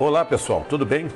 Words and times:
Olá 0.00 0.24
pessoal, 0.24 0.64
tudo 0.68 0.86
bem? 0.86 1.08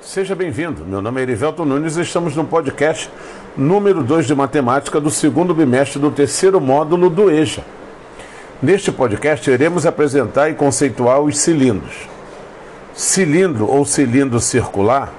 Seja 0.00 0.34
bem-vindo. 0.34 0.82
Meu 0.82 1.02
nome 1.02 1.20
é 1.20 1.24
Erivelto 1.24 1.62
Nunes 1.62 1.98
e 1.98 2.00
estamos 2.00 2.34
no 2.34 2.42
podcast 2.42 3.10
número 3.54 4.02
2 4.02 4.28
de 4.28 4.34
matemática 4.34 4.98
do 4.98 5.10
segundo 5.10 5.54
bimestre 5.54 6.00
do 6.00 6.10
terceiro 6.10 6.58
módulo 6.58 7.10
do 7.10 7.30
EJA. 7.30 7.62
Neste 8.62 8.90
podcast 8.90 9.50
iremos 9.50 9.84
apresentar 9.84 10.48
e 10.48 10.54
conceituar 10.54 11.20
os 11.20 11.36
cilindros. 11.36 12.08
Cilindro 12.94 13.68
ou 13.68 13.84
cilindro 13.84 14.40
circular 14.40 15.12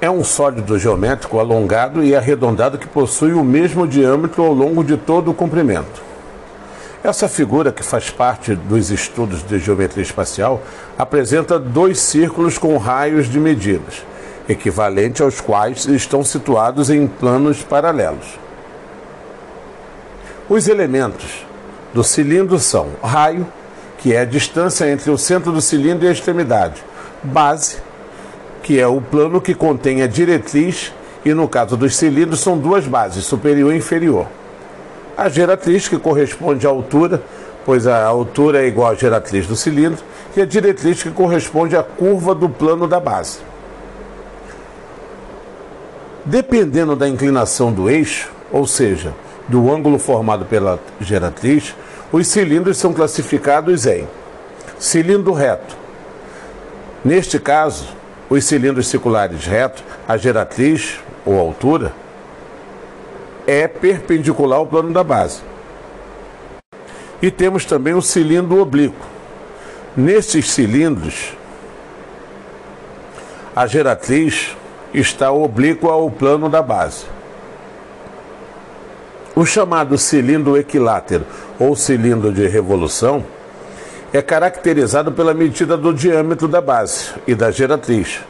é 0.00 0.08
um 0.08 0.22
sólido 0.22 0.78
geométrico 0.78 1.40
alongado 1.40 2.04
e 2.04 2.14
arredondado 2.14 2.78
que 2.78 2.86
possui 2.86 3.32
o 3.32 3.42
mesmo 3.42 3.88
diâmetro 3.88 4.44
ao 4.44 4.52
longo 4.52 4.84
de 4.84 4.96
todo 4.96 5.32
o 5.32 5.34
comprimento. 5.34 6.00
Essa 7.06 7.28
figura, 7.28 7.70
que 7.70 7.84
faz 7.84 8.10
parte 8.10 8.56
dos 8.56 8.90
estudos 8.90 9.44
de 9.44 9.60
geometria 9.60 10.02
espacial, 10.02 10.60
apresenta 10.98 11.56
dois 11.56 12.00
círculos 12.00 12.58
com 12.58 12.76
raios 12.78 13.28
de 13.28 13.38
medidas, 13.38 14.02
equivalente 14.48 15.22
aos 15.22 15.40
quais 15.40 15.86
estão 15.86 16.24
situados 16.24 16.90
em 16.90 17.06
planos 17.06 17.62
paralelos. 17.62 18.26
Os 20.48 20.66
elementos 20.66 21.46
do 21.94 22.02
cilindro 22.02 22.58
são 22.58 22.88
raio, 23.00 23.46
que 23.98 24.12
é 24.12 24.22
a 24.22 24.24
distância 24.24 24.90
entre 24.90 25.08
o 25.08 25.16
centro 25.16 25.52
do 25.52 25.60
cilindro 25.60 26.06
e 26.06 26.08
a 26.08 26.12
extremidade, 26.12 26.82
base, 27.22 27.76
que 28.64 28.80
é 28.80 28.86
o 28.88 29.00
plano 29.00 29.40
que 29.40 29.54
contém 29.54 30.02
a 30.02 30.08
diretriz, 30.08 30.92
e 31.24 31.32
no 31.32 31.46
caso 31.46 31.76
dos 31.76 31.94
cilindros 31.94 32.40
são 32.40 32.58
duas 32.58 32.84
bases, 32.84 33.24
superior 33.24 33.72
e 33.72 33.76
inferior. 33.76 34.26
A 35.16 35.28
geratriz, 35.28 35.88
que 35.88 35.98
corresponde 35.98 36.66
à 36.66 36.70
altura, 36.70 37.22
pois 37.64 37.86
a 37.86 38.04
altura 38.04 38.62
é 38.62 38.66
igual 38.66 38.92
à 38.92 38.94
geratriz 38.94 39.46
do 39.46 39.56
cilindro, 39.56 40.04
e 40.36 40.42
a 40.42 40.44
diretriz, 40.44 41.02
que 41.02 41.10
corresponde 41.10 41.76
à 41.76 41.82
curva 41.82 42.34
do 42.34 42.48
plano 42.48 42.86
da 42.86 43.00
base. 43.00 43.38
Dependendo 46.24 46.94
da 46.94 47.08
inclinação 47.08 47.72
do 47.72 47.88
eixo, 47.88 48.30
ou 48.52 48.66
seja, 48.66 49.14
do 49.48 49.72
ângulo 49.72 49.98
formado 49.98 50.44
pela 50.44 50.78
geratriz, 51.00 51.74
os 52.12 52.26
cilindros 52.26 52.76
são 52.76 52.92
classificados 52.92 53.86
em 53.86 54.06
cilindro 54.78 55.32
reto. 55.32 55.76
Neste 57.04 57.38
caso, 57.38 57.86
os 58.28 58.44
cilindros 58.44 58.88
circulares 58.88 59.46
retos, 59.46 59.82
a 60.06 60.16
geratriz 60.16 60.98
ou 61.24 61.38
altura, 61.38 61.92
é 63.46 63.68
perpendicular 63.68 64.58
ao 64.58 64.66
plano 64.66 64.92
da 64.92 65.04
base. 65.04 65.40
E 67.22 67.30
temos 67.30 67.64
também 67.64 67.94
o 67.94 68.02
cilindro 68.02 68.60
oblíquo. 68.60 69.06
Nesses 69.96 70.50
cilindros, 70.50 71.34
a 73.54 73.66
geratriz 73.66 74.54
está 74.92 75.30
oblíqua 75.30 75.90
ao 75.90 76.10
plano 76.10 76.48
da 76.50 76.60
base. 76.60 77.06
O 79.34 79.44
chamado 79.46 79.96
cilindro 79.96 80.56
equilátero 80.56 81.24
ou 81.58 81.76
cilindro 81.76 82.32
de 82.32 82.46
revolução 82.46 83.24
é 84.12 84.22
caracterizado 84.22 85.12
pela 85.12 85.34
medida 85.34 85.76
do 85.76 85.92
diâmetro 85.92 86.48
da 86.48 86.60
base 86.60 87.10
e 87.26 87.34
da 87.34 87.50
geratriz. 87.50 88.20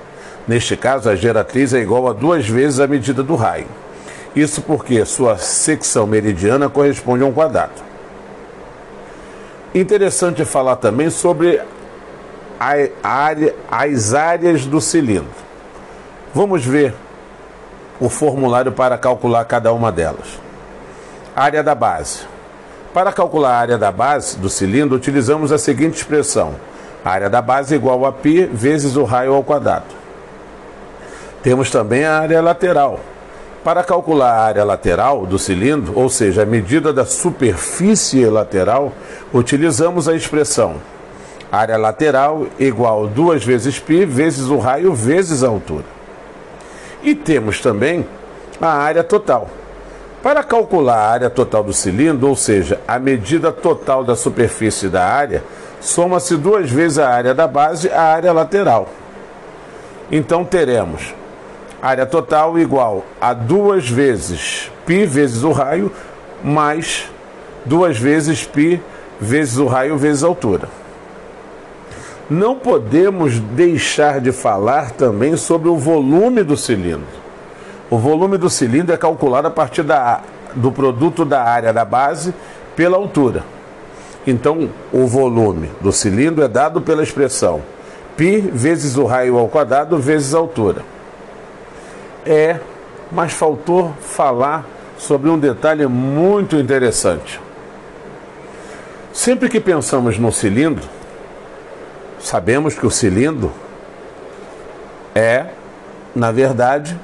Neste 0.46 0.76
caso, 0.76 1.08
a 1.08 1.16
geratriz 1.16 1.74
é 1.74 1.80
igual 1.80 2.08
a 2.08 2.12
duas 2.12 2.48
vezes 2.48 2.80
a 2.80 2.86
medida 2.86 3.22
do 3.22 3.34
raio. 3.34 3.66
Isso 4.36 4.60
porque 4.60 5.02
sua 5.06 5.38
secção 5.38 6.06
meridiana 6.06 6.68
corresponde 6.68 7.22
a 7.22 7.26
um 7.26 7.32
quadrado. 7.32 7.72
Interessante 9.74 10.44
falar 10.44 10.76
também 10.76 11.08
sobre 11.08 11.58
a 12.60 12.76
área, 13.02 13.54
as 13.70 14.12
áreas 14.12 14.66
do 14.66 14.78
cilindro. 14.78 15.30
Vamos 16.34 16.62
ver 16.66 16.94
o 17.98 18.10
formulário 18.10 18.72
para 18.72 18.98
calcular 18.98 19.42
cada 19.46 19.72
uma 19.72 19.90
delas. 19.90 20.38
Área 21.34 21.62
da 21.62 21.74
base. 21.74 22.20
Para 22.92 23.12
calcular 23.12 23.52
a 23.52 23.58
área 23.58 23.78
da 23.78 23.90
base 23.90 24.36
do 24.36 24.50
cilindro, 24.50 24.96
utilizamos 24.96 25.50
a 25.50 25.56
seguinte 25.56 25.96
expressão: 25.96 26.56
a 27.02 27.10
área 27.10 27.30
da 27.30 27.40
base 27.40 27.72
é 27.72 27.76
igual 27.76 28.04
a 28.04 28.12
π 28.12 28.50
vezes 28.52 28.96
o 28.96 29.04
raio 29.04 29.32
ao 29.32 29.42
quadrado. 29.42 29.94
Temos 31.42 31.70
também 31.70 32.04
a 32.04 32.18
área 32.18 32.42
lateral. 32.42 33.00
Para 33.66 33.82
calcular 33.82 34.30
a 34.30 34.42
área 34.44 34.62
lateral 34.62 35.26
do 35.26 35.40
cilindro, 35.40 35.98
ou 35.98 36.08
seja, 36.08 36.44
a 36.44 36.46
medida 36.46 36.92
da 36.92 37.04
superfície 37.04 38.24
lateral, 38.26 38.92
utilizamos 39.34 40.08
a 40.08 40.14
expressão 40.14 40.76
área 41.50 41.76
lateral 41.76 42.46
igual 42.60 43.06
a 43.06 43.08
2 43.08 43.44
vezes 43.44 43.80
π 43.80 44.06
vezes 44.06 44.46
o 44.46 44.58
raio 44.58 44.94
vezes 44.94 45.42
a 45.42 45.48
altura. 45.48 45.82
E 47.02 47.12
temos 47.12 47.60
também 47.60 48.06
a 48.60 48.68
área 48.68 49.02
total. 49.02 49.48
Para 50.22 50.44
calcular 50.44 50.98
a 50.98 51.10
área 51.10 51.28
total 51.28 51.64
do 51.64 51.72
cilindro, 51.72 52.28
ou 52.28 52.36
seja, 52.36 52.80
a 52.86 53.00
medida 53.00 53.50
total 53.50 54.04
da 54.04 54.14
superfície 54.14 54.88
da 54.88 55.04
área, 55.04 55.42
soma-se 55.80 56.36
duas 56.36 56.70
vezes 56.70 57.00
a 57.00 57.08
área 57.08 57.34
da 57.34 57.48
base 57.48 57.90
à 57.90 58.02
área 58.02 58.32
lateral. 58.32 58.88
Então 60.08 60.44
teremos 60.44 61.15
área 61.85 62.05
total 62.05 62.59
igual 62.59 63.03
a 63.19 63.33
duas 63.33 63.89
vezes 63.89 64.71
π 64.85 65.05
vezes 65.05 65.43
o 65.43 65.51
raio 65.51 65.91
mais 66.43 67.09
duas 67.65 67.97
vezes 67.97 68.45
π 68.45 68.79
vezes 69.19 69.57
o 69.57 69.67
raio 69.67 69.97
vezes 69.97 70.23
a 70.23 70.27
altura. 70.27 70.67
Não 72.29 72.55
podemos 72.55 73.39
deixar 73.39 74.19
de 74.19 74.31
falar 74.31 74.91
também 74.91 75.35
sobre 75.35 75.69
o 75.69 75.75
volume 75.75 76.43
do 76.43 76.57
cilindro. 76.57 77.21
O 77.89 77.97
volume 77.97 78.37
do 78.37 78.49
cilindro 78.49 78.95
é 78.95 78.97
calculado 78.97 79.47
a 79.47 79.51
partir 79.51 79.83
da, 79.83 80.21
do 80.55 80.71
produto 80.71 81.25
da 81.25 81.43
área 81.43 81.73
da 81.73 81.83
base 81.83 82.33
pela 82.75 82.97
altura. 82.97 83.43
Então, 84.25 84.69
o 84.93 85.05
volume 85.05 85.69
do 85.81 85.91
cilindro 85.91 86.43
é 86.43 86.47
dado 86.47 86.81
pela 86.81 87.03
expressão 87.03 87.61
π 88.15 88.49
vezes 88.53 88.97
o 88.97 89.05
raio 89.05 89.37
ao 89.37 89.47
quadrado 89.47 89.97
vezes 89.97 90.33
a 90.33 90.37
altura. 90.37 90.83
É, 92.26 92.58
mas 93.12 93.32
faltou 93.32 93.94
falar 94.00 94.66
sobre 94.98 95.30
um 95.30 95.38
detalhe 95.38 95.86
muito 95.86 96.56
interessante. 96.56 97.40
Sempre 99.12 99.48
que 99.48 99.60
pensamos 99.60 100.18
no 100.18 100.32
cilindro, 100.32 100.84
sabemos 102.18 102.74
que 102.74 102.84
o 102.84 102.90
cilindro 102.90 103.52
é, 105.14 105.46
na 106.14 106.30
verdade, 106.30 106.98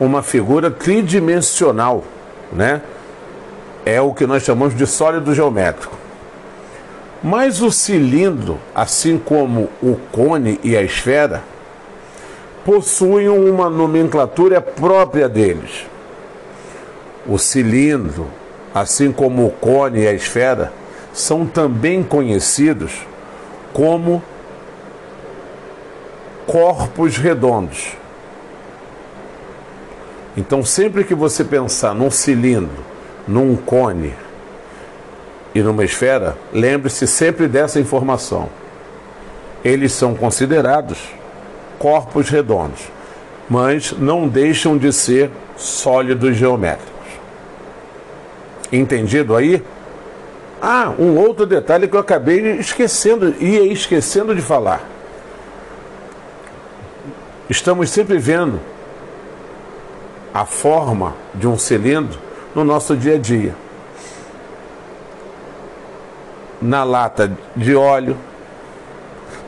uma 0.00 0.22
figura 0.22 0.70
tridimensional, 0.70 2.04
né? 2.52 2.80
É 3.84 4.00
o 4.00 4.14
que 4.14 4.26
nós 4.26 4.42
chamamos 4.42 4.74
de 4.74 4.86
sólido 4.86 5.34
geométrico. 5.34 5.94
Mas 7.22 7.60
o 7.60 7.70
cilindro, 7.70 8.58
assim 8.74 9.18
como 9.18 9.68
o 9.82 9.96
cone 10.10 10.58
e 10.62 10.76
a 10.76 10.82
esfera, 10.82 11.42
possuem 12.66 13.28
uma 13.28 13.70
nomenclatura 13.70 14.60
própria 14.60 15.28
deles. 15.28 15.86
O 17.24 17.38
cilindro, 17.38 18.26
assim 18.74 19.12
como 19.12 19.46
o 19.46 19.50
cone 19.52 20.00
e 20.00 20.08
a 20.08 20.12
esfera, 20.12 20.72
são 21.12 21.46
também 21.46 22.02
conhecidos 22.02 23.06
como 23.72 24.20
corpos 26.44 27.16
redondos. 27.16 27.92
Então, 30.36 30.64
sempre 30.64 31.04
que 31.04 31.14
você 31.14 31.44
pensar 31.44 31.94
num 31.94 32.10
cilindro, 32.10 32.84
num 33.28 33.54
cone 33.54 34.12
e 35.54 35.62
numa 35.62 35.84
esfera, 35.84 36.36
lembre-se 36.52 37.06
sempre 37.06 37.46
dessa 37.46 37.78
informação. 37.78 38.48
Eles 39.64 39.92
são 39.92 40.16
considerados 40.16 40.98
corpos 41.78 42.28
redondos, 42.28 42.82
mas 43.48 43.92
não 43.92 44.28
deixam 44.28 44.76
de 44.76 44.92
ser 44.92 45.30
sólidos 45.56 46.36
geométricos. 46.36 46.92
Entendido 48.72 49.36
aí? 49.36 49.62
Ah, 50.60 50.92
um 50.98 51.16
outro 51.16 51.46
detalhe 51.46 51.86
que 51.86 51.94
eu 51.94 52.00
acabei 52.00 52.58
esquecendo, 52.58 53.34
ia 53.40 53.72
esquecendo 53.72 54.34
de 54.34 54.42
falar. 54.42 54.82
Estamos 57.48 57.90
sempre 57.90 58.18
vendo 58.18 58.60
a 60.34 60.44
forma 60.44 61.14
de 61.34 61.46
um 61.46 61.56
cilindro 61.56 62.18
no 62.54 62.64
nosso 62.64 62.96
dia 62.96 63.14
a 63.14 63.18
dia. 63.18 63.54
Na 66.60 66.82
lata 66.82 67.30
de 67.54 67.76
óleo, 67.76 68.16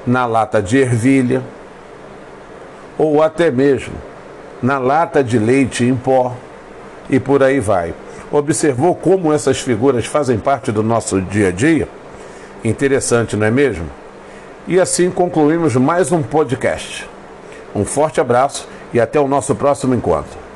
na 0.06 0.24
lata 0.26 0.62
de 0.62 0.78
ervilha, 0.78 1.42
ou 2.98 3.22
até 3.22 3.50
mesmo 3.50 3.94
na 4.60 4.78
lata 4.78 5.22
de 5.22 5.38
leite 5.38 5.84
em 5.84 5.94
pó 5.94 6.34
e 7.08 7.20
por 7.20 7.42
aí 7.42 7.60
vai. 7.60 7.94
Observou 8.30 8.94
como 8.94 9.32
essas 9.32 9.60
figuras 9.60 10.04
fazem 10.04 10.38
parte 10.38 10.70
do 10.70 10.82
nosso 10.82 11.20
dia 11.22 11.48
a 11.48 11.52
dia? 11.52 11.88
Interessante, 12.62 13.36
não 13.36 13.46
é 13.46 13.50
mesmo? 13.50 13.86
E 14.66 14.78
assim 14.78 15.10
concluímos 15.10 15.76
mais 15.76 16.12
um 16.12 16.22
podcast. 16.22 17.08
Um 17.74 17.84
forte 17.84 18.20
abraço 18.20 18.68
e 18.92 19.00
até 19.00 19.18
o 19.18 19.28
nosso 19.28 19.54
próximo 19.54 19.94
encontro. 19.94 20.47